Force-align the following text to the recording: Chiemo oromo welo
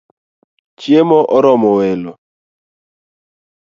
Chiemo 0.79 1.19
oromo 1.35 1.69
welo 1.79 2.11